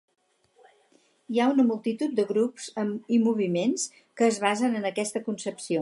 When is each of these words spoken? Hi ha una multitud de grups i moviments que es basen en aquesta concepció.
Hi 1.33 1.41
ha 1.43 1.49
una 1.51 1.65
multitud 1.67 2.15
de 2.21 2.25
grups 2.31 2.69
i 3.19 3.21
moviments 3.27 3.87
que 4.21 4.31
es 4.33 4.43
basen 4.49 4.81
en 4.81 4.93
aquesta 4.95 5.27
concepció. 5.31 5.77